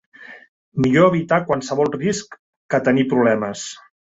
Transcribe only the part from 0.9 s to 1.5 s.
evitar